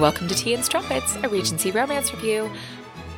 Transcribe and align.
welcome 0.00 0.26
to 0.26 0.34
Tea 0.34 0.54
and 0.54 0.64
Strumpets, 0.64 1.16
a 1.16 1.28
Regency 1.28 1.70
romance 1.70 2.10
review. 2.14 2.50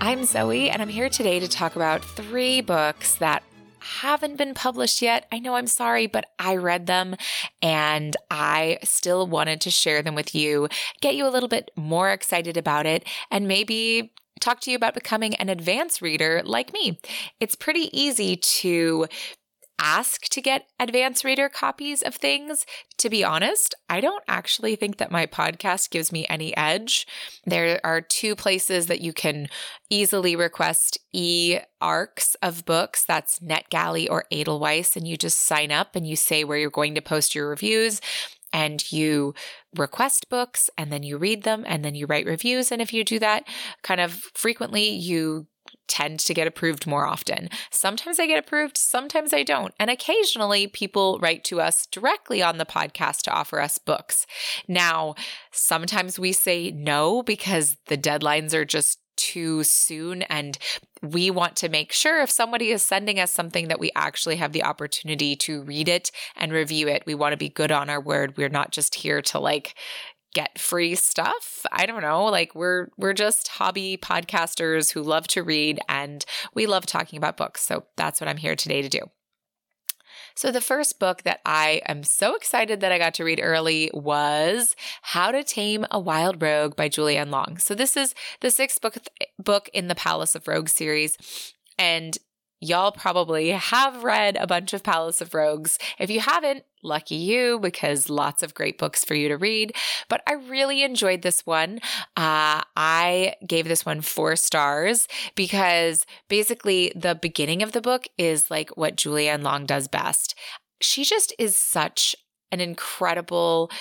I'm 0.00 0.24
Zoe, 0.24 0.68
and 0.68 0.82
I'm 0.82 0.88
here 0.88 1.08
today 1.08 1.38
to 1.38 1.46
talk 1.46 1.76
about 1.76 2.04
three 2.04 2.60
books 2.60 3.14
that 3.18 3.44
haven't 3.78 4.36
been 4.36 4.52
published 4.52 5.00
yet. 5.00 5.28
I 5.30 5.38
know 5.38 5.54
I'm 5.54 5.68
sorry, 5.68 6.08
but 6.08 6.26
I 6.40 6.56
read 6.56 6.88
them 6.88 7.14
and 7.62 8.16
I 8.32 8.80
still 8.82 9.28
wanted 9.28 9.60
to 9.60 9.70
share 9.70 10.02
them 10.02 10.16
with 10.16 10.34
you, 10.34 10.66
get 11.00 11.14
you 11.14 11.24
a 11.24 11.30
little 11.30 11.48
bit 11.48 11.70
more 11.76 12.10
excited 12.10 12.56
about 12.56 12.84
it, 12.84 13.06
and 13.30 13.46
maybe 13.46 14.12
talk 14.40 14.58
to 14.62 14.72
you 14.72 14.76
about 14.76 14.94
becoming 14.94 15.36
an 15.36 15.48
advanced 15.48 16.02
reader 16.02 16.42
like 16.44 16.72
me. 16.72 16.98
It's 17.38 17.54
pretty 17.54 17.96
easy 17.96 18.34
to 18.34 19.06
ask 19.82 20.22
to 20.28 20.40
get 20.40 20.68
advanced 20.78 21.24
reader 21.24 21.48
copies 21.48 22.02
of 22.02 22.14
things. 22.14 22.64
To 22.98 23.10
be 23.10 23.24
honest, 23.24 23.74
I 23.90 24.00
don't 24.00 24.22
actually 24.28 24.76
think 24.76 24.98
that 24.98 25.10
my 25.10 25.26
podcast 25.26 25.90
gives 25.90 26.12
me 26.12 26.24
any 26.30 26.56
edge. 26.56 27.06
There 27.44 27.80
are 27.84 28.00
two 28.00 28.36
places 28.36 28.86
that 28.86 29.00
you 29.00 29.12
can 29.12 29.48
easily 29.90 30.36
request 30.36 30.98
e 31.12 31.58
arcs 31.80 32.36
of 32.36 32.64
books. 32.64 33.04
That's 33.04 33.40
NetGalley 33.40 34.08
or 34.08 34.24
Edelweiss. 34.30 34.96
And 34.96 35.06
you 35.06 35.16
just 35.16 35.38
sign 35.38 35.72
up 35.72 35.96
and 35.96 36.06
you 36.06 36.14
say 36.14 36.44
where 36.44 36.58
you're 36.58 36.70
going 36.70 36.94
to 36.94 37.02
post 37.02 37.34
your 37.34 37.48
reviews 37.48 38.00
and 38.52 38.92
you 38.92 39.34
request 39.76 40.28
books 40.28 40.68
and 40.76 40.92
then 40.92 41.02
you 41.02 41.16
read 41.16 41.42
them 41.42 41.64
and 41.66 41.84
then 41.84 41.94
you 41.94 42.06
write 42.06 42.26
reviews. 42.26 42.70
And 42.70 42.82
if 42.82 42.92
you 42.92 43.02
do 43.02 43.18
that 43.18 43.44
kind 43.82 44.00
of 44.00 44.12
frequently, 44.34 44.90
you 44.90 45.46
tend 45.92 46.18
to 46.20 46.32
get 46.32 46.46
approved 46.46 46.86
more 46.86 47.06
often. 47.06 47.50
Sometimes 47.70 48.18
I 48.18 48.26
get 48.26 48.38
approved, 48.38 48.78
sometimes 48.78 49.34
I 49.34 49.42
don't. 49.42 49.74
And 49.78 49.90
occasionally 49.90 50.66
people 50.66 51.18
write 51.20 51.44
to 51.44 51.60
us 51.60 51.84
directly 51.86 52.42
on 52.42 52.56
the 52.56 52.64
podcast 52.64 53.18
to 53.24 53.30
offer 53.30 53.60
us 53.60 53.76
books. 53.76 54.26
Now, 54.66 55.14
sometimes 55.50 56.18
we 56.18 56.32
say 56.32 56.70
no 56.70 57.22
because 57.22 57.76
the 57.88 57.98
deadlines 57.98 58.54
are 58.54 58.64
just 58.64 59.00
too 59.16 59.62
soon 59.64 60.22
and 60.22 60.56
we 61.02 61.30
want 61.30 61.56
to 61.56 61.68
make 61.68 61.92
sure 61.92 62.22
if 62.22 62.30
somebody 62.30 62.70
is 62.70 62.82
sending 62.82 63.20
us 63.20 63.32
something 63.32 63.68
that 63.68 63.80
we 63.80 63.90
actually 63.94 64.36
have 64.36 64.52
the 64.52 64.64
opportunity 64.64 65.36
to 65.36 65.62
read 65.62 65.88
it 65.88 66.10
and 66.36 66.52
review 66.52 66.88
it. 66.88 67.02
We 67.06 67.14
want 67.14 67.32
to 67.32 67.36
be 67.36 67.48
good 67.48 67.70
on 67.70 67.90
our 67.90 68.00
word. 68.00 68.36
We're 68.36 68.48
not 68.48 68.70
just 68.70 68.94
here 68.94 69.20
to 69.22 69.38
like 69.38 69.74
get 70.34 70.58
free 70.58 70.94
stuff. 70.94 71.64
I 71.72 71.86
don't 71.86 72.02
know, 72.02 72.24
like 72.24 72.54
we're 72.54 72.88
we're 72.96 73.12
just 73.12 73.48
hobby 73.48 73.96
podcasters 73.96 74.92
who 74.92 75.02
love 75.02 75.26
to 75.28 75.42
read 75.42 75.80
and 75.88 76.24
we 76.54 76.66
love 76.66 76.86
talking 76.86 77.16
about 77.16 77.36
books. 77.36 77.62
So 77.62 77.84
that's 77.96 78.20
what 78.20 78.28
I'm 78.28 78.36
here 78.36 78.56
today 78.56 78.82
to 78.82 78.88
do. 78.88 79.00
So, 80.34 80.50
the 80.50 80.60
first 80.60 80.98
book 80.98 81.22
that 81.22 81.40
I 81.44 81.82
am 81.86 82.02
so 82.02 82.34
excited 82.34 82.80
that 82.80 82.92
I 82.92 82.98
got 82.98 83.14
to 83.14 83.24
read 83.24 83.40
early 83.42 83.90
was 83.92 84.74
How 85.02 85.30
to 85.30 85.44
Tame 85.44 85.86
a 85.90 86.00
Wild 86.00 86.40
Rogue 86.40 86.74
by 86.74 86.88
Julie 86.88 87.16
Anne 87.16 87.30
Long. 87.30 87.58
So, 87.58 87.74
this 87.74 87.96
is 87.96 88.14
the 88.40 88.50
sixth 88.50 88.80
book, 88.80 88.96
book 89.38 89.68
in 89.72 89.88
the 89.88 89.94
Palace 89.94 90.34
of 90.34 90.48
Rogues 90.48 90.72
series. 90.72 91.16
And 91.78 92.16
Y'all 92.64 92.92
probably 92.92 93.48
have 93.48 94.04
read 94.04 94.36
a 94.36 94.46
bunch 94.46 94.72
of 94.72 94.84
Palace 94.84 95.20
of 95.20 95.34
Rogues. 95.34 95.80
If 95.98 96.10
you 96.10 96.20
haven't, 96.20 96.62
lucky 96.84 97.16
you 97.16 97.58
because 97.58 98.08
lots 98.08 98.40
of 98.40 98.54
great 98.54 98.78
books 98.78 99.04
for 99.04 99.16
you 99.16 99.26
to 99.26 99.36
read. 99.36 99.74
But 100.08 100.22
I 100.28 100.34
really 100.34 100.84
enjoyed 100.84 101.22
this 101.22 101.44
one. 101.44 101.80
Uh, 102.16 102.62
I 102.76 103.34
gave 103.44 103.66
this 103.66 103.84
one 103.84 104.00
four 104.00 104.36
stars 104.36 105.08
because 105.34 106.06
basically 106.28 106.92
the 106.94 107.16
beginning 107.16 107.64
of 107.64 107.72
the 107.72 107.80
book 107.80 108.06
is 108.16 108.48
like 108.48 108.70
what 108.76 108.94
Julie 108.94 109.28
Anne 109.28 109.42
Long 109.42 109.66
does 109.66 109.88
best. 109.88 110.38
She 110.80 111.02
just 111.02 111.34
is 111.40 111.56
such 111.56 112.14
an 112.52 112.60
incredible 112.60 113.72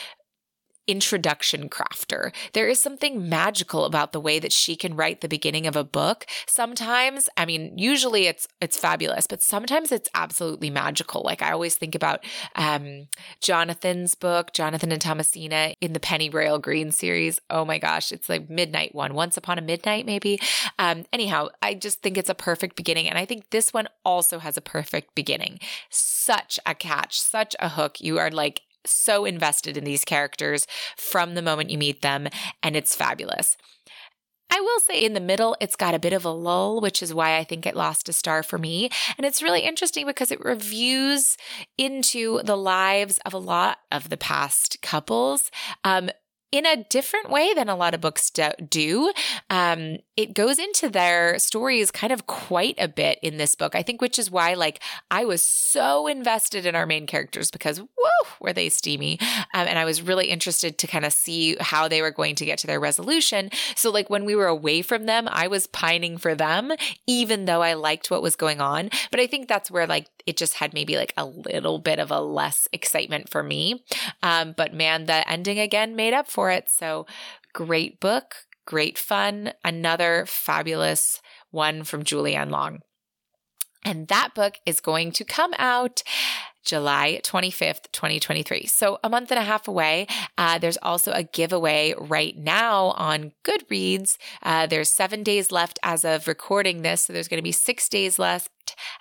introduction 0.92 1.70
crafter. 1.70 2.33
There 2.52 2.67
is 2.67 2.82
something 2.82 3.30
magical 3.30 3.86
about 3.86 4.11
the 4.11 4.20
way 4.20 4.39
that 4.39 4.52
she 4.52 4.76
can 4.76 4.98
write 4.98 5.21
the 5.21 5.30
beginning 5.30 5.65
of 5.65 5.77
a 5.77 5.86
book. 5.86 6.26
Sometimes, 6.48 7.30
I 7.38 7.45
mean, 7.45 7.77
usually 7.77 8.27
it's 8.27 8.45
it's 8.60 8.77
fabulous, 8.77 9.26
but 9.26 9.42
sometimes 9.42 9.93
it's 9.93 10.10
absolutely 10.14 10.70
magical. 10.70 11.21
Like 11.23 11.42
I 11.42 11.54
always 11.54 11.76
think 11.76 11.95
about 11.95 12.26
um, 12.55 13.08
Jonathan's 13.39 14.15
book, 14.15 14.52
Jonathan 14.52 14.92
and 14.92 15.02
Thomasina 15.02 15.76
in 15.80 15.93
the 15.93 16.02
Pennyroyal 16.02 16.60
Green 16.61 16.92
series. 16.92 17.39
Oh 17.49 17.64
my 17.64 17.77
gosh, 17.77 18.11
it's 18.11 18.27
like 18.27 18.49
midnight 18.49 18.94
one, 18.94 19.14
Once 19.14 19.38
Upon 19.38 19.58
a 19.58 19.61
Midnight, 19.61 20.05
maybe. 20.05 20.42
Um, 20.77 21.05
anyhow, 21.14 21.48
I 21.61 21.73
just 21.73 22.02
think 22.02 22.17
it's 22.17 22.30
a 22.30 22.36
perfect 22.36 22.76
beginning, 22.76 23.08
and 23.08 23.17
I 23.17 23.23
think 23.23 23.49
this 23.52 23.71
one 23.71 23.88
also 24.04 24.39
has 24.39 24.58
a 24.58 24.61
perfect 24.61 25.15
beginning. 25.15 25.61
Such 25.89 26.60
a 26.65 26.76
catch, 26.76 27.21
such 27.21 27.55
a 27.60 27.70
hook. 27.70 28.02
You 28.02 28.20
are 28.20 28.30
like 28.30 28.64
so 28.86 29.25
invested 29.25 29.77
in 29.77 29.83
these 29.83 30.05
characters 30.05 30.67
from 30.97 31.36
the 31.36 31.42
moment 31.42 31.69
you 31.69 31.77
meet 31.77 32.02
them, 32.02 32.27
and 32.64 32.75
it's 32.75 32.95
fabulous. 32.95 33.58
I 34.53 34.59
will 34.59 34.80
say 34.81 35.03
in 35.03 35.14
the 35.14 35.21
middle, 35.21 35.55
it's 35.61 35.77
got 35.77 35.95
a 35.95 35.99
bit 35.99 36.11
of 36.11 36.25
a 36.25 36.30
lull, 36.30 36.81
which 36.81 37.02
is 37.02 37.14
why 37.14 37.37
I 37.37 37.45
think 37.45 37.65
it 37.65 37.75
lost 37.75 38.09
a 38.09 38.14
star 38.14 38.43
for 38.43 38.58
me. 38.58 38.89
And 39.17 39.25
it's 39.25 39.41
really 39.41 39.61
interesting 39.61 40.05
because 40.05 40.30
it 40.30 40.43
reviews 40.43 41.37
into 41.77 42.41
the 42.43 42.58
lives 42.58 43.17
of 43.25 43.33
a 43.33 43.37
lot 43.37 43.77
of 43.91 44.09
the 44.09 44.17
past 44.17 44.81
couples. 44.81 45.52
Um, 45.86 46.09
in 46.52 46.66
a 46.66 46.84
different 46.84 47.30
way 47.30 47.54
than 47.54 47.70
a 47.70 47.76
lot 47.76 47.94
of 47.94 48.02
books 48.02 48.30
do. 48.70 49.12
Um, 49.50 49.98
it 50.17 50.34
goes 50.34 50.60
into 50.60 50.89
their 50.89 51.39
stories 51.39 51.92
kind 51.92 52.12
of 52.12 52.28
quite 52.28 52.76
a 52.78 52.88
bit 52.88 53.20
in 53.22 53.38
this 53.38 53.56
book, 53.56 53.76
I 53.76 53.84
think, 53.84 54.02
which 54.02 54.20
is 54.20 54.30
why, 54.30 54.54
like, 54.54 54.82
I 55.10 55.26
was 55.26 55.44
so 55.44 56.08
invested 56.08 56.66
in 56.66 56.76
our 56.76 56.86
main 56.86 57.08
characters 57.08 57.52
because, 57.52 57.80
whoa, 57.80 58.28
were 58.39 58.54
they 58.54 58.70
steamy. 58.70 59.20
Um, 59.54 59.67
and 59.67 59.80
I 59.80 59.86
was 59.86 60.02
really 60.02 60.28
interested 60.28 60.78
to 60.78 60.88
kind 60.88 61.06
of 61.06 61.14
see 61.14 61.56
how 61.60 61.88
they 61.88 62.02
were 62.02 62.12
going 62.12 62.36
to 62.36 62.45
get 62.45 62.60
to 62.60 62.68
their 62.68 62.80
resolution. 62.80 63.50
So, 63.76 63.89
like, 63.89 64.10
when 64.10 64.26
we 64.26 64.36
were 64.36 64.48
away 64.48 64.82
from 64.82 65.06
them, 65.06 65.28
I 65.32 65.48
was 65.48 65.68
pining 65.68 66.18
for 66.18 66.36
them, 66.36 66.72
even 67.08 67.45
though 67.45 67.62
I 67.62 67.73
liked 67.73 68.12
what 68.12 68.22
was 68.22 68.36
going 68.36 68.60
on. 68.60 68.89
But 69.10 69.20
I 69.20 69.28
think 69.28 69.48
that's 69.48 69.72
where, 69.72 69.88
like, 69.88 70.08
it 70.26 70.38
just 70.38 70.56
had 70.56 70.73
maybe 70.73 70.98
like 70.98 71.14
a 71.18 71.26
little 71.26 71.80
bit 71.80 72.00
of 72.00 72.12
a 72.12 72.20
less 72.20 72.68
excitement 72.72 73.30
for 73.30 73.44
me. 73.44 73.83
Um, 74.22 74.54
but 74.56 74.73
man, 74.73 75.06
the 75.06 75.28
ending 75.30 75.60
again 75.60 75.95
made 75.95 76.14
up 76.14 76.30
for 76.30 76.40
it. 76.49 76.69
So 76.69 77.05
great 77.53 77.99
book, 77.99 78.35
great 78.65 78.97
fun. 78.97 79.53
Another 79.63 80.25
fabulous 80.27 81.21
one 81.52 81.83
from 81.83 82.03
Julie 82.03 82.35
Anne 82.35 82.49
Long. 82.49 82.79
And 83.83 84.08
that 84.08 84.33
book 84.36 84.59
is 84.65 84.80
going 84.80 85.11
to 85.14 85.23
come 85.23 85.53
out 85.58 86.03
July 86.64 87.19
25th, 87.23 87.92
2023. 87.92 88.67
So 88.67 88.99
a 89.03 89.09
month 89.09 89.31
and 89.31 89.39
a 89.39 89.43
half 89.43 89.67
away. 89.67 90.08
Uh, 90.37 90.59
there's 90.59 90.77
also 90.77 91.11
a 91.11 91.23
giveaway 91.23 91.93
right 91.97 92.37
now 92.37 92.87
on 92.91 93.31
Goodreads. 93.43 94.17
Uh, 94.43 94.67
there's 94.67 94.91
seven 94.91 95.23
days 95.23 95.52
left 95.52 95.80
as 95.81 96.05
of 96.05 96.27
recording 96.27 96.81
this. 96.81 97.05
So 97.05 97.14
there's 97.14 97.27
going 97.27 97.39
to 97.39 97.43
be 97.43 97.52
six 97.52 97.89
days 97.89 98.20
left 98.20 98.49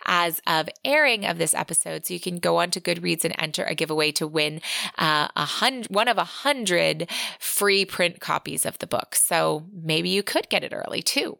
as 0.07 0.41
of 0.47 0.69
airing 0.85 1.27
of 1.27 1.39
this 1.39 1.55
episode. 1.55 2.07
So 2.07 2.15
you 2.15 2.21
can 2.21 2.39
go 2.39 2.59
on 2.59 2.71
to 2.71 2.81
Goodreads 2.81 3.25
and 3.25 3.35
enter 3.39 3.65
a 3.65 3.75
giveaway 3.75 4.11
to 4.13 4.27
win 4.27 4.61
uh, 4.97 5.29
a 5.37 5.45
hundred, 5.45 5.95
one 5.95 6.09
of 6.09 6.17
a 6.17 6.25
hundred 6.25 7.11
free 7.39 7.85
print 7.85 8.21
copies 8.21 8.65
of 8.65 8.79
the 8.79 8.87
book. 8.87 9.15
So 9.15 9.67
maybe 9.73 10.09
you 10.09 10.23
could 10.23 10.49
get 10.49 10.65
it 10.65 10.73
early 10.73 11.03
too. 11.03 11.39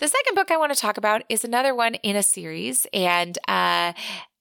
The 0.00 0.08
second 0.08 0.34
book 0.34 0.50
I 0.50 0.56
want 0.56 0.72
to 0.72 0.80
talk 0.80 0.96
about 0.96 1.24
is 1.28 1.44
another 1.44 1.74
one 1.74 1.96
in 1.96 2.16
a 2.16 2.22
series, 2.22 2.86
and 2.90 3.36
uh, 3.46 3.92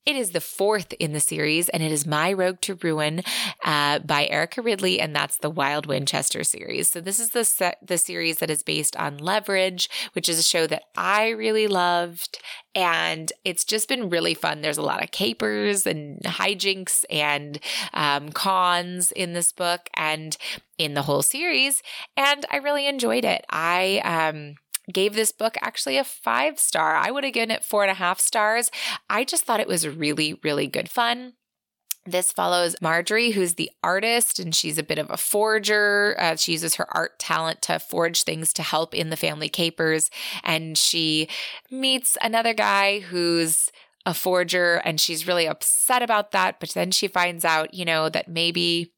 it 0.06 0.16
is 0.16 0.32
the 0.32 0.40
fourth 0.40 0.94
in 0.94 1.12
the 1.12 1.20
series, 1.20 1.68
and 1.68 1.84
it 1.84 1.92
is 1.92 2.08
My 2.08 2.32
Rogue 2.32 2.62
to 2.62 2.76
Ruin 2.76 3.24
uh, 3.66 4.00
by 4.00 4.26
Erica 4.28 4.62
Ridley, 4.62 5.02
and 5.02 5.14
that's 5.14 5.38
the 5.38 5.50
Wild 5.50 5.86
Wynchester 5.86 6.46
series. 6.46 6.90
So 6.90 7.02
this 7.02 7.20
is 7.20 7.32
the 7.32 7.44
se- 7.44 7.76
the 7.86 7.98
series 7.98 8.38
that 8.38 8.50
is 8.50 8.64
based 8.64 8.96
on 8.96 9.18
Leverage, 9.18 9.90
which 10.14 10.30
is 10.30 10.40
a 10.40 10.44
show 10.44 10.66
that 10.66 10.84
I 10.96 11.28
really 11.28 11.68
loved, 11.68 12.40
and 12.74 13.30
it's 13.44 13.66
just 13.66 13.90
been 13.90 14.10
really 14.10 14.36
fun. 14.36 14.62
There's 14.62 14.78
a 14.78 14.82
lot 14.82 15.04
of 15.04 15.12
capers 15.12 15.86
and 15.86 16.22
hijinks 16.22 17.04
and 17.10 17.60
um, 17.94 18.30
cons 18.30 19.12
in 19.12 19.34
this 19.34 19.52
book 19.52 19.90
and 19.94 20.38
in 20.78 20.94
the 20.94 21.02
whole 21.02 21.22
series, 21.22 21.84
and 22.16 22.46
I 22.50 22.60
really 22.60 22.88
enjoyed 22.88 23.26
it. 23.26 23.44
I 23.50 24.00
um 24.06 24.56
gave 24.92 25.14
this 25.14 25.32
book 25.32 25.58
actually 25.62 25.98
a 25.98 26.04
five 26.04 26.60
star. 26.60 26.96
I 26.96 27.12
would 27.12 27.24
have 27.24 27.34
given 27.34 27.52
it 27.52 27.64
four 27.64 27.84
and 27.84 27.92
a 27.92 27.96
half 27.96 28.20
stars. 28.20 28.72
I 29.10 29.24
just 29.24 29.46
thought 29.46 29.60
it 29.60 29.68
was 29.68 29.88
really, 29.88 30.40
really 30.44 30.68
good 30.68 30.90
fun. 30.90 31.34
This 32.06 32.32
follows 32.32 32.76
Marjorie, 32.82 33.32
who's 33.32 33.56
the 33.56 33.70
artist, 33.84 34.40
and 34.40 34.56
she's 34.56 34.78
a 34.78 34.84
bit 34.84 34.98
of 34.98 35.10
a 35.12 35.18
forger. 35.18 36.16
Uh, 36.18 36.36
she 36.36 36.54
uses 36.54 36.76
her 36.76 36.88
art 36.96 37.20
talent 37.20 37.62
to 37.64 37.78
forge 37.78 38.24
things 38.24 38.52
to 38.54 38.64
help 38.64 38.96
in 38.96 39.10
the 39.10 39.18
family 39.18 39.50
capers. 39.50 40.10
And 40.44 40.78
she 40.78 41.28
meets 41.70 42.18
another 42.22 42.54
guy 42.54 43.00
who's 43.00 43.70
a 44.06 44.14
forger, 44.14 44.78
and 44.78 45.00
she's 45.00 45.28
really 45.28 45.48
upset 45.48 46.02
about 46.02 46.32
that. 46.32 46.60
But 46.60 46.70
then 46.70 46.90
she 46.92 47.08
finds 47.08 47.46
out, 47.46 47.74
you 47.74 47.86
know, 47.86 48.10
that 48.10 48.28
maybe 48.28 48.94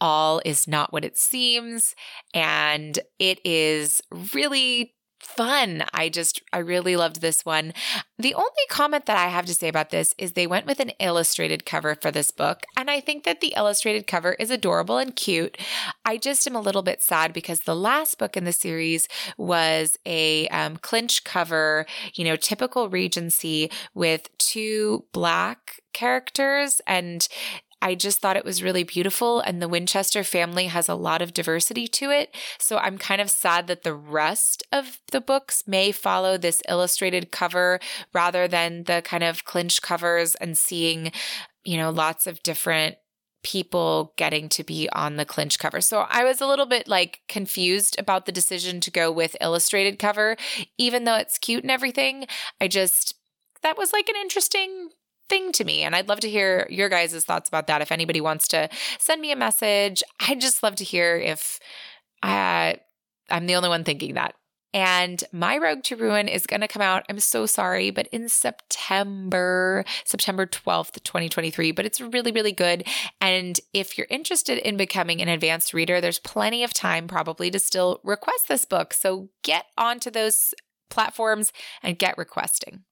all 0.00 0.40
is 0.44 0.68
not 0.68 0.92
what 0.92 1.04
it 1.04 1.16
seems. 1.16 1.94
And 2.34 2.98
it 3.18 3.40
is 3.44 4.02
really 4.34 4.94
fun. 5.26 5.84
I 5.92 6.08
just, 6.08 6.40
I 6.52 6.58
really 6.58 6.96
loved 6.96 7.20
this 7.20 7.44
one. 7.44 7.74
The 8.18 8.34
only 8.34 8.48
comment 8.70 9.06
that 9.06 9.18
I 9.18 9.28
have 9.28 9.46
to 9.46 9.54
say 9.54 9.68
about 9.68 9.90
this 9.90 10.14
is 10.16 10.32
they 10.32 10.46
went 10.46 10.66
with 10.66 10.80
an 10.80 10.92
illustrated 11.00 11.66
cover 11.66 11.94
for 11.94 12.10
this 12.10 12.30
book. 12.30 12.62
And 12.76 12.90
I 12.90 13.00
think 13.00 13.24
that 13.24 13.40
the 13.40 13.54
illustrated 13.56 14.06
cover 14.06 14.34
is 14.34 14.50
adorable 14.50 14.98
and 14.98 15.14
cute. 15.14 15.58
I 16.04 16.16
just 16.16 16.46
am 16.46 16.56
a 16.56 16.60
little 16.60 16.82
bit 16.82 17.02
sad 17.02 17.32
because 17.32 17.60
the 17.60 17.76
last 17.76 18.18
book 18.18 18.36
in 18.36 18.44
the 18.44 18.52
series 18.52 19.08
was 19.36 19.98
a 20.06 20.48
um, 20.48 20.76
clinch 20.78 21.24
cover, 21.24 21.86
you 22.14 22.24
know, 22.24 22.36
typical 22.36 22.88
Regency 22.88 23.70
with 23.94 24.28
two 24.38 25.04
black 25.12 25.80
characters 25.92 26.80
and 26.86 27.26
I 27.86 27.94
just 27.94 28.18
thought 28.18 28.36
it 28.36 28.44
was 28.44 28.64
really 28.64 28.82
beautiful. 28.82 29.38
And 29.38 29.62
the 29.62 29.68
Wynchester 29.68 30.26
family 30.26 30.66
has 30.66 30.88
a 30.88 30.96
lot 30.96 31.22
of 31.22 31.32
diversity 31.32 31.86
to 31.86 32.10
it. 32.10 32.34
So 32.58 32.78
I'm 32.78 32.98
kind 32.98 33.20
of 33.20 33.30
sad 33.30 33.68
that 33.68 33.84
the 33.84 33.94
rest 33.94 34.64
of 34.72 34.98
the 35.12 35.20
books 35.20 35.62
may 35.68 35.92
follow 35.92 36.36
this 36.36 36.62
illustrated 36.68 37.30
cover 37.30 37.78
rather 38.12 38.48
than 38.48 38.84
the 38.84 39.02
kind 39.04 39.22
of 39.22 39.44
clinch 39.44 39.82
covers 39.82 40.34
and 40.34 40.58
seeing, 40.58 41.12
you 41.62 41.76
know, 41.76 41.90
lots 41.90 42.26
of 42.26 42.42
different 42.42 42.96
people 43.44 44.12
getting 44.16 44.48
to 44.48 44.64
be 44.64 44.88
on 44.90 45.14
the 45.14 45.24
clinch 45.24 45.60
cover. 45.60 45.80
So 45.80 46.06
I 46.10 46.24
was 46.24 46.40
a 46.40 46.46
little 46.48 46.66
bit 46.66 46.88
like 46.88 47.20
confused 47.28 47.96
about 48.00 48.26
the 48.26 48.32
decision 48.32 48.80
to 48.80 48.90
go 48.90 49.12
with 49.12 49.36
illustrated 49.40 50.00
cover, 50.00 50.36
even 50.76 51.04
though 51.04 51.14
it's 51.18 51.38
cute 51.38 51.62
and 51.62 51.70
everything. 51.70 52.26
I 52.60 52.66
just, 52.66 53.14
that 53.62 53.78
was 53.78 53.92
like 53.92 54.08
an 54.08 54.16
interesting 54.16 54.88
thing 55.28 55.52
to 55.52 55.64
me. 55.64 55.82
And 55.82 55.94
I'd 55.94 56.08
love 56.08 56.20
to 56.20 56.30
hear 56.30 56.66
your 56.70 56.88
guys' 56.88 57.24
thoughts 57.24 57.48
about 57.48 57.66
that. 57.66 57.82
If 57.82 57.92
anybody 57.92 58.20
wants 58.20 58.48
to 58.48 58.68
send 58.98 59.20
me 59.20 59.32
a 59.32 59.36
message, 59.36 60.02
I'd 60.20 60.40
just 60.40 60.62
love 60.62 60.76
to 60.76 60.84
hear 60.84 61.16
if 61.16 61.58
uh, 62.22 62.74
I'm 63.30 63.46
the 63.46 63.56
only 63.56 63.68
one 63.68 63.84
thinking 63.84 64.14
that. 64.14 64.34
And 64.76 65.24
My 65.32 65.56
Rogue 65.56 65.84
to 65.84 65.96
Ruin 65.96 66.28
is 66.28 66.46
going 66.46 66.60
to 66.60 66.68
come 66.68 66.82
out, 66.82 67.06
I'm 67.08 67.18
so 67.18 67.46
sorry, 67.46 67.90
but 67.90 68.08
in 68.08 68.28
September, 68.28 69.86
September 70.04 70.44
12th, 70.44 71.02
2023. 71.02 71.72
But 71.72 71.86
it's 71.86 71.98
really, 71.98 72.30
really 72.30 72.52
good. 72.52 72.86
And 73.18 73.58
if 73.72 73.96
you're 73.96 74.06
interested 74.10 74.58
in 74.58 74.76
becoming 74.76 75.22
an 75.22 75.28
advanced 75.28 75.72
reader, 75.72 76.00
there's 76.00 76.18
plenty 76.18 76.62
of 76.62 76.74
time 76.74 77.08
probably 77.08 77.50
to 77.52 77.58
still 77.58 78.00
request 78.04 78.48
this 78.48 78.66
book. 78.66 78.92
So 78.92 79.30
get 79.42 79.64
onto 79.78 80.10
those 80.10 80.52
platforms 80.90 81.54
and 81.82 81.98
get 81.98 82.18
requesting. 82.18 82.84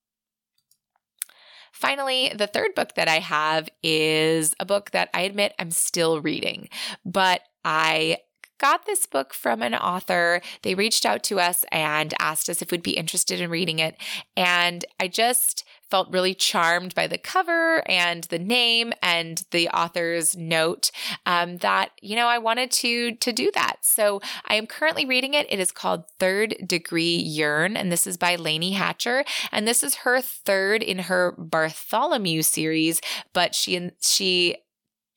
Finally, 1.74 2.32
the 2.32 2.46
third 2.46 2.72
book 2.76 2.94
that 2.94 3.08
I 3.08 3.18
have 3.18 3.68
is 3.82 4.54
a 4.60 4.64
book 4.64 4.92
that 4.92 5.10
I 5.12 5.22
admit 5.22 5.54
I'm 5.58 5.72
still 5.72 6.20
reading, 6.20 6.68
but 7.04 7.40
I 7.64 8.18
got 8.58 8.86
this 8.86 9.06
book 9.06 9.34
from 9.34 9.62
an 9.62 9.74
author. 9.74 10.40
They 10.62 10.74
reached 10.74 11.04
out 11.06 11.22
to 11.24 11.40
us 11.40 11.64
and 11.70 12.14
asked 12.18 12.48
us 12.48 12.62
if 12.62 12.70
we'd 12.70 12.82
be 12.82 12.92
interested 12.92 13.40
in 13.40 13.50
reading 13.50 13.78
it. 13.78 13.96
And 14.36 14.84
I 15.00 15.08
just 15.08 15.64
felt 15.94 16.10
really 16.10 16.34
charmed 16.34 16.92
by 16.94 17.06
the 17.06 17.18
cover 17.18 17.88
and 17.88 18.24
the 18.24 18.38
name 18.38 18.92
and 19.00 19.44
the 19.52 19.68
author's 19.68 20.36
note 20.36 20.90
um, 21.24 21.58
that 21.58 21.90
you 22.02 22.16
know 22.16 22.26
I 22.26 22.38
wanted 22.38 22.72
to 22.72 23.14
to 23.14 23.32
do 23.32 23.50
that. 23.54 23.76
So 23.82 24.20
I 24.46 24.54
am 24.56 24.66
currently 24.66 25.06
reading 25.06 25.34
it. 25.34 25.46
It 25.50 25.60
is 25.60 25.70
called 25.70 26.04
Third 26.18 26.56
Degree 26.66 27.14
Yearn, 27.14 27.76
and 27.76 27.92
this 27.92 28.06
is 28.08 28.16
by 28.16 28.34
Laney 28.34 28.72
Hatcher, 28.72 29.24
and 29.52 29.68
this 29.68 29.84
is 29.84 29.96
her 29.96 30.20
third 30.20 30.82
in 30.82 31.00
her 31.00 31.32
Bartholomew 31.38 32.42
series. 32.42 33.00
But 33.32 33.54
she 33.54 33.90
she 34.00 34.56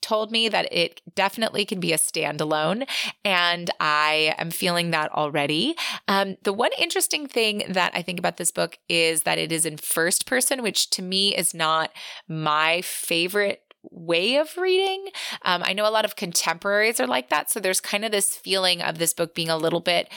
told 0.01 0.31
me 0.31 0.49
that 0.49 0.71
it 0.71 1.01
definitely 1.15 1.65
can 1.65 1.79
be 1.79 1.93
a 1.93 1.97
standalone, 1.97 2.87
and 3.23 3.69
I 3.79 4.35
am 4.37 4.51
feeling 4.51 4.91
that 4.91 5.11
already. 5.11 5.75
Um, 6.07 6.37
the 6.43 6.53
one 6.53 6.71
interesting 6.77 7.27
thing 7.27 7.63
that 7.69 7.91
I 7.93 8.01
think 8.01 8.19
about 8.19 8.37
this 8.37 8.51
book 8.51 8.77
is 8.89 9.21
that 9.21 9.37
it 9.37 9.51
is 9.51 9.65
in 9.65 9.77
first 9.77 10.25
person, 10.25 10.61
which 10.61 10.89
to 10.91 11.01
me 11.01 11.35
is 11.35 11.53
not 11.53 11.91
my 12.27 12.81
favorite 12.81 13.61
way 13.89 14.37
of 14.37 14.57
reading. 14.57 15.07
Um, 15.43 15.63
I 15.63 15.73
know 15.73 15.87
a 15.87 15.91
lot 15.91 16.05
of 16.05 16.15
contemporaries 16.15 16.99
are 16.99 17.07
like 17.07 17.29
that. 17.29 17.49
So 17.49 17.59
there's 17.59 17.79
kind 17.79 18.03
of 18.03 18.11
this 18.11 18.35
feeling 18.35 18.81
of 18.81 18.97
this 18.97 19.13
book 19.13 19.33
being 19.33 19.49
a 19.49 19.57
little 19.57 19.79
bit 19.79 20.11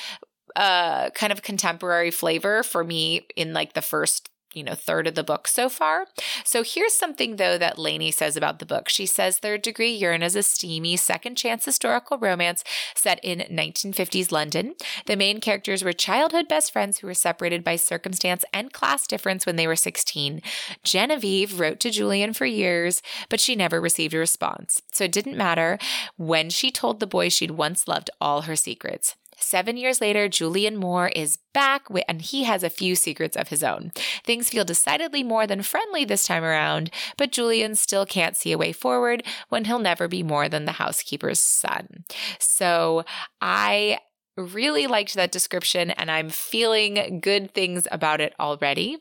uh 0.57 1.11
kind 1.11 1.33
of 1.33 1.43
contemporary 1.43 2.11
flavor 2.11 2.65
for 2.65 2.83
me 2.83 3.25
in 3.37 3.53
like 3.53 3.75
the 3.75 3.81
first 3.81 4.31
you 4.55 4.63
know, 4.63 4.75
third 4.75 5.07
of 5.07 5.15
the 5.15 5.25
book 5.25 5.47
so 5.47 5.69
far. 5.69 6.07
So 6.45 6.63
here's 6.63 6.95
something 6.95 7.37
though 7.37 7.59
that 7.59 7.79
Laney 7.79 8.11
says 8.11 8.37
about 8.37 8.59
the 8.59 8.67
book. 8.67 8.89
She 8.89 9.07
says 9.07 9.39
Third 9.39 9.63
Degree 9.63 9.93
Yearn 9.93 10.23
is 10.23 10.37
a 10.37 10.43
steamy 10.43 10.97
second 10.97 11.37
chance 11.37 11.65
historical 11.65 12.19
romance 12.19 12.65
set 12.95 13.21
in 13.23 13.41
1950s 13.41 14.33
London. 14.33 14.75
The 15.07 15.17
main 15.17 15.41
characters 15.41 15.85
were 15.85 15.93
childhood 15.93 16.49
best 16.49 16.73
friends 16.73 16.99
who 16.99 17.07
were 17.07 17.15
separated 17.15 17.63
by 17.65 17.77
circumstance 17.77 18.45
and 18.53 18.73
class 18.73 19.07
difference 19.07 19.47
when 19.47 19.57
they 19.57 19.67
were 19.67 19.77
16. 19.77 20.43
Genevieve 20.83 21.61
wrote 21.61 21.81
to 21.81 21.91
Julian 21.91 22.33
for 22.33 22.47
years, 22.47 23.03
but 23.29 23.41
she 23.41 23.55
never 23.55 23.81
received 23.81 24.15
a 24.15 24.19
response. 24.19 24.83
So 24.93 25.05
it 25.05 25.13
didn't 25.13 25.37
matter 25.37 25.79
when 26.17 26.51
she 26.51 26.71
told 26.71 27.01
the 27.01 27.07
boy 27.07 27.29
she'd 27.29 27.53
once 27.53 27.87
loved 27.89 28.11
all 28.21 28.43
her 28.43 28.57
secrets. 28.57 29.17
Seven 29.41 29.77
years 29.77 30.01
later, 30.01 30.29
Julian 30.29 30.77
Moore 30.77 31.09
is 31.09 31.39
back 31.55 31.87
and 32.07 32.23
he 32.23 32.45
has 32.45 32.63
a 32.63 32.71
few 32.71 32.95
secrets 32.95 33.37
of 33.37 33.49
his 33.49 33.65
own. 33.65 33.93
Things 34.25 34.51
feel 34.51 34.65
decidedly 34.65 35.23
more 35.23 35.47
than 35.47 35.63
friendly 35.63 36.05
this 36.05 36.27
time 36.27 36.45
around, 36.45 36.91
but 37.17 37.33
Julian 37.33 37.75
still 37.75 38.07
can't 38.07 38.37
see 38.37 38.53
a 38.53 38.59
way 38.59 38.73
forward 38.73 39.23
when 39.49 39.65
he'll 39.65 39.79
never 39.79 40.09
be 40.09 40.23
more 40.23 40.49
than 40.49 40.67
the 40.67 40.73
housekeeper's 40.73 41.41
son. 41.41 42.05
So 42.39 43.05
I 43.41 43.99
really 44.37 44.87
liked 44.87 45.15
that 45.15 45.33
description 45.33 45.91
and 45.91 46.11
I'm 46.11 46.31
feeling 46.31 47.21
good 47.21 47.53
things 47.53 47.87
about 47.91 48.21
it 48.21 48.35
already. 48.39 48.99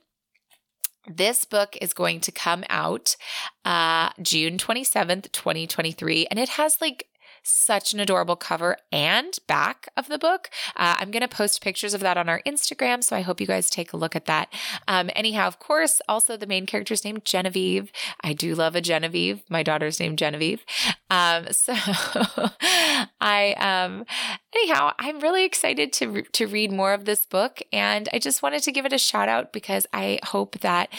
This 1.07 1.43
book 1.43 1.75
is 1.81 1.93
going 1.93 2.19
to 2.21 2.31
come 2.31 2.63
out 2.69 3.15
uh, 3.65 4.11
June 4.21 4.57
27th, 4.57 5.31
2023, 5.31 6.27
and 6.29 6.39
it 6.39 6.49
has 6.49 6.77
like 6.81 7.08
such 7.43 7.93
an 7.93 7.99
adorable 7.99 8.35
cover 8.35 8.77
and 8.91 9.37
back 9.47 9.87
of 9.95 10.07
the 10.07 10.17
book. 10.17 10.49
Uh, 10.75 10.95
I'm 10.99 11.11
going 11.11 11.21
to 11.21 11.27
post 11.27 11.61
pictures 11.61 11.93
of 11.93 12.01
that 12.01 12.17
on 12.17 12.29
our 12.29 12.41
Instagram, 12.45 13.03
so 13.03 13.15
I 13.15 13.21
hope 13.21 13.41
you 13.41 13.47
guys 13.47 13.69
take 13.69 13.93
a 13.93 13.97
look 13.97 14.15
at 14.15 14.25
that. 14.25 14.51
Um, 14.87 15.09
anyhow, 15.15 15.47
of 15.47 15.59
course, 15.59 16.01
also 16.07 16.37
the 16.37 16.47
main 16.47 16.65
character's 16.65 17.03
name, 17.03 17.19
Genevieve. 17.23 17.91
I 18.21 18.33
do 18.33 18.55
love 18.55 18.75
a 18.75 18.81
Genevieve. 18.81 19.41
My 19.49 19.63
daughter's 19.63 19.99
named 19.99 20.17
Genevieve. 20.17 20.63
Um, 21.09 21.47
so 21.51 21.73
I, 23.21 23.55
um, 23.57 24.05
anyhow, 24.55 24.91
I'm 24.99 25.19
really 25.19 25.45
excited 25.45 25.91
to 25.93 26.09
re- 26.09 26.25
to 26.33 26.47
read 26.47 26.71
more 26.71 26.93
of 26.93 27.05
this 27.05 27.25
book, 27.25 27.61
and 27.73 28.07
I 28.13 28.19
just 28.19 28.43
wanted 28.43 28.63
to 28.63 28.71
give 28.71 28.85
it 28.85 28.93
a 28.93 28.97
shout 28.97 29.29
out 29.29 29.51
because 29.53 29.87
I 29.93 30.19
hope 30.23 30.59
that 30.59 30.89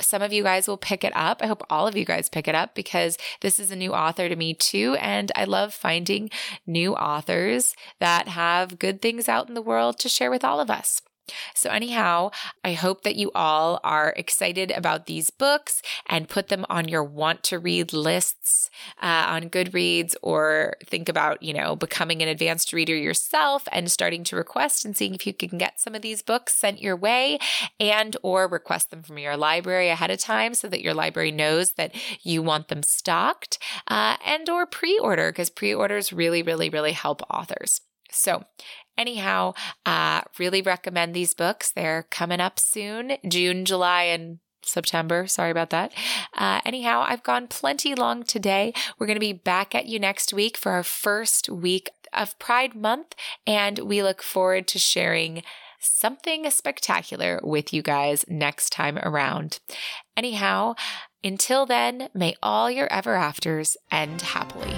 some 0.00 0.22
of 0.22 0.32
you 0.32 0.42
guys 0.42 0.66
will 0.66 0.76
pick 0.76 1.04
it 1.04 1.12
up. 1.14 1.42
I 1.42 1.46
hope 1.46 1.64
all 1.70 1.86
of 1.86 1.96
you 1.96 2.04
guys 2.04 2.28
pick 2.28 2.48
it 2.48 2.54
up 2.54 2.74
because 2.74 3.16
this 3.40 3.60
is 3.60 3.70
a 3.70 3.76
new 3.76 3.92
author 3.92 4.28
to 4.28 4.36
me 4.36 4.54
too, 4.54 4.96
and 5.00 5.30
I 5.36 5.44
love 5.44 5.74
finding 5.74 6.30
new 6.66 6.94
authors 6.94 7.74
that 8.00 8.28
have 8.28 8.78
good 8.78 9.00
things 9.00 9.28
out 9.28 9.48
in 9.48 9.54
the 9.54 9.62
world 9.62 9.98
to 10.00 10.08
share 10.08 10.30
with 10.30 10.44
all 10.44 10.60
of 10.60 10.70
us. 10.70 11.02
So, 11.54 11.70
anyhow, 11.70 12.30
I 12.64 12.72
hope 12.72 13.02
that 13.02 13.16
you 13.16 13.30
all 13.34 13.80
are 13.84 14.12
excited 14.16 14.70
about 14.70 15.06
these 15.06 15.30
books 15.30 15.82
and 16.06 16.28
put 16.28 16.48
them 16.48 16.66
on 16.68 16.88
your 16.88 17.04
want 17.04 17.42
to 17.44 17.58
read 17.58 17.92
lists 17.92 18.70
uh, 19.02 19.24
on 19.28 19.50
Goodreads 19.50 20.14
or 20.22 20.74
think 20.86 21.08
about, 21.08 21.42
you 21.42 21.52
know, 21.52 21.76
becoming 21.76 22.22
an 22.22 22.28
advanced 22.28 22.72
reader 22.72 22.96
yourself 22.96 23.68
and 23.72 23.90
starting 23.90 24.24
to 24.24 24.36
request 24.36 24.84
and 24.84 24.96
seeing 24.96 25.14
if 25.14 25.26
you 25.26 25.32
can 25.34 25.58
get 25.58 25.80
some 25.80 25.94
of 25.94 26.02
these 26.02 26.22
books 26.22 26.54
sent 26.54 26.82
your 26.82 26.96
way 26.96 27.38
and 27.78 28.16
or 28.22 28.48
request 28.48 28.90
them 28.90 29.02
from 29.02 29.18
your 29.18 29.36
library 29.36 29.88
ahead 29.88 30.10
of 30.10 30.18
time 30.18 30.54
so 30.54 30.68
that 30.68 30.82
your 30.82 30.94
library 30.94 31.30
knows 31.30 31.72
that 31.72 31.94
you 32.22 32.42
want 32.42 32.68
them 32.68 32.82
stocked 32.82 33.58
uh, 33.88 34.16
and 34.24 34.48
or 34.48 34.66
pre-order 34.66 35.30
because 35.30 35.50
pre-orders 35.50 36.12
really, 36.12 36.42
really, 36.42 36.68
really 36.68 36.92
help 36.92 37.22
authors. 37.30 37.80
So, 38.14 38.44
anyhow, 38.96 39.54
uh, 39.86 40.22
really 40.38 40.62
recommend 40.62 41.14
these 41.14 41.34
books. 41.34 41.70
They're 41.70 42.04
coming 42.10 42.40
up 42.40 42.58
soon, 42.58 43.12
June, 43.28 43.64
July, 43.64 44.04
and 44.04 44.38
September. 44.64 45.26
Sorry 45.26 45.50
about 45.50 45.70
that. 45.70 45.92
Uh, 46.36 46.60
anyhow, 46.64 47.04
I've 47.06 47.22
gone 47.22 47.48
plenty 47.48 47.94
long 47.94 48.22
today. 48.22 48.72
We're 48.98 49.06
going 49.06 49.16
to 49.16 49.20
be 49.20 49.32
back 49.32 49.74
at 49.74 49.86
you 49.86 49.98
next 49.98 50.32
week 50.32 50.56
for 50.56 50.72
our 50.72 50.82
first 50.82 51.48
week 51.48 51.90
of 52.12 52.38
Pride 52.38 52.74
Month, 52.74 53.14
and 53.46 53.78
we 53.80 54.02
look 54.02 54.22
forward 54.22 54.68
to 54.68 54.78
sharing 54.78 55.42
something 55.80 56.48
spectacular 56.50 57.40
with 57.42 57.72
you 57.72 57.82
guys 57.82 58.24
next 58.28 58.70
time 58.70 58.98
around. 58.98 59.58
Anyhow, 60.16 60.74
until 61.24 61.66
then, 61.66 62.08
may 62.14 62.34
all 62.42 62.70
your 62.70 62.92
ever 62.92 63.14
afters 63.14 63.76
end 63.90 64.22
happily. 64.22 64.74